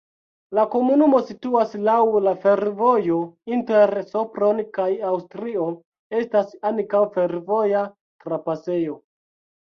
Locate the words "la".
0.57-0.61, 2.27-2.31